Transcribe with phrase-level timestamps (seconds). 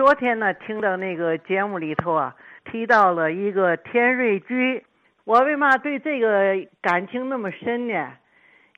[0.00, 4.82] 昨天呢，听到那个节目里头啊，提到了一个天瑞居。
[5.24, 8.12] 我为嘛对这个感情那么深呢？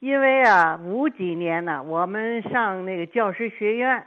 [0.01, 4.05] 因为啊，五几年呢，我们上那个教师学院，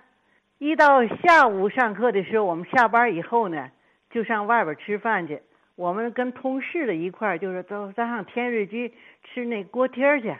[0.57, 3.71] 一到下午上课的时候，我们下班以后呢，
[4.09, 5.41] 就上外边吃饭去。
[5.77, 8.93] 我们跟同事的一块儿，就是都，咱上天瑞居
[9.23, 10.35] 吃那锅贴去。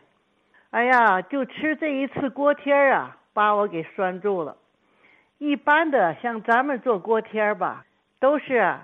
[0.72, 4.58] 哎呀，就吃这一次锅贴啊，把我给拴住了。
[5.38, 7.86] 一般的像咱们做锅贴儿吧，
[8.20, 8.78] 都是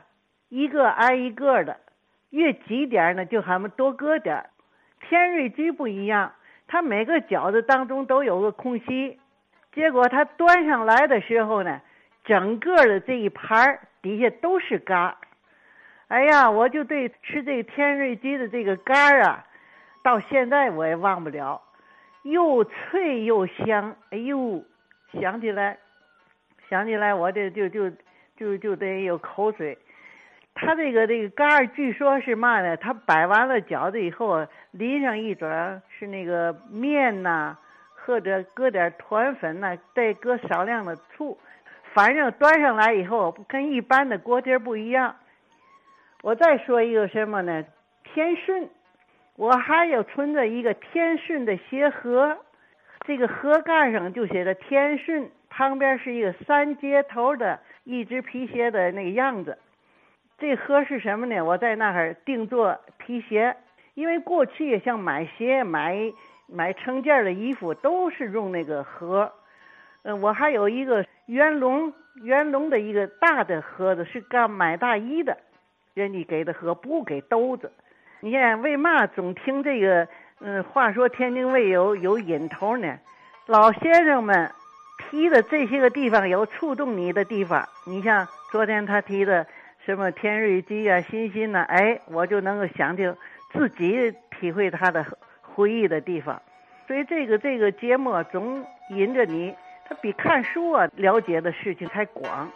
[0.50, 1.78] 一个挨一个的，
[2.30, 4.50] 越挤点儿呢，就还们多搁点儿。
[5.02, 6.34] 天瑞居不一样。
[6.68, 9.20] 它每个饺子当中都有个空隙，
[9.74, 11.82] 结果它端上来的时候呢，
[12.24, 15.18] 整个的这一盘儿底下都是嘎。
[16.08, 19.46] 哎呀，我就对吃这个天瑞居的这个干啊，
[20.02, 21.62] 到现在我也忘不了，
[22.24, 23.94] 又脆又香。
[24.12, 24.64] 哎呦，
[25.20, 25.78] 想起来，
[26.72, 27.92] 想起来我这就就
[28.38, 29.78] 就就得有口水。
[30.56, 32.78] 他这个这个干儿，据说是嘛呢？
[32.78, 35.50] 他摆完了饺子以后，淋上一撮
[35.90, 37.58] 是那个面呐，
[38.06, 41.38] 或者搁点团粉呐，再搁少量的醋，
[41.94, 45.14] 反正端上来以后跟一般的锅贴不一样。
[46.22, 47.66] 我再说一个什么呢？
[48.06, 48.70] 天顺，
[49.36, 52.38] 我还有存着一个天顺的鞋盒，
[53.06, 59.58] 这个盒盖上就写着天顺，旁边是一个三接头的一只皮鞋的那个样子。
[60.40, 61.40] 这盒是什么呢？
[61.44, 63.56] 我在那儿定做皮鞋，
[63.94, 65.96] 因为过去像买鞋、买
[66.48, 69.32] 买成件的衣服都是用那个盒。
[70.04, 71.94] 嗯，我还有一个元龙
[72.24, 75.38] 元龙的一个大的盒子，是干买大衣的，
[75.94, 77.72] 人家给的盒，不给兜子。
[78.22, 80.08] 你看为嘛总听这个？
[80.44, 82.98] 嗯，话说天津卫有有引头呢，
[83.46, 84.52] 老先生们
[85.12, 87.70] 提的这些个地方有触动你的地方。
[87.86, 89.46] 你像昨天他提的。
[89.84, 93.02] 什么天瑞居啊，欣欣呐，哎，我就能够想起
[93.52, 95.04] 自己体会他的
[95.42, 96.40] 回忆的地方，
[96.86, 99.52] 所以这个这个节目总引着你，
[99.90, 102.48] 他比看书啊了解的事情还广。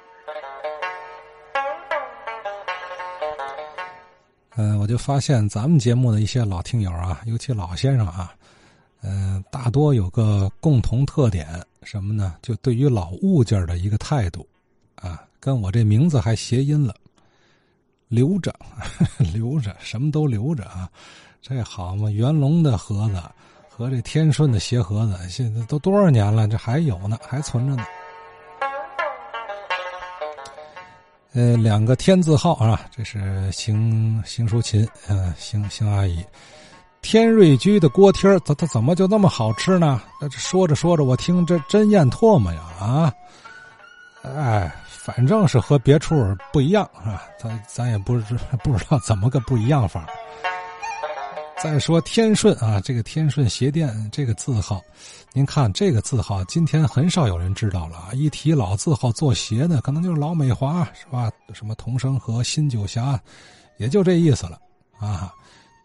[4.58, 8.32] 嗯，我就发现咱们节目的一些老听友啊，尤其老先生啊，
[9.02, 11.48] 嗯，大多有个共同特点，
[11.84, 12.36] 什么呢？
[12.42, 14.48] 就对于老物件的一个态度，
[14.96, 16.94] 啊，跟我这名字还谐音了。
[18.08, 18.54] 留着，
[19.34, 20.88] 留着，什么都留着啊！
[21.42, 22.10] 这好嘛？
[22.10, 23.22] 元龙的盒子
[23.68, 27.84] 和这天顺的鞋盒子，现在都多少年了，这还有呢，还存着呢。
[31.34, 36.24] 呃，两个天字号啊，这是邢邢淑琴，嗯，邢邢阿姨，
[37.06, 40.02] 天瑞居的锅贴它它怎么就那么好吃呢？
[40.32, 42.62] 说着说着，我听这真咽唾沫呀！
[42.80, 43.14] 啊，
[44.24, 44.76] 哎。
[44.88, 46.16] 反正是和别处
[46.52, 50.04] 不一样啊，咱咱也不知不知道怎么个不一样法。
[51.62, 54.82] 再说天顺啊，这个天顺鞋店这个字号，
[55.32, 58.10] 您看这个字号，今天很少有人知道了。
[58.14, 61.30] 一提老字号做鞋的，可能就是老美华是吧？
[61.54, 63.20] 什么同生和新九侠，
[63.78, 64.58] 也就这意思了
[64.98, 65.32] 啊。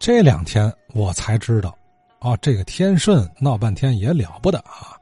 [0.01, 1.77] 这两天我才知道，
[2.17, 4.97] 啊，这个天顺闹半天也了不得啊。